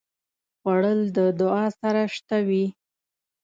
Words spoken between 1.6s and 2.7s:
سره شته وي